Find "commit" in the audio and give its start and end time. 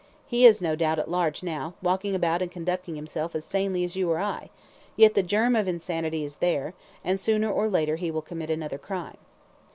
8.23-8.49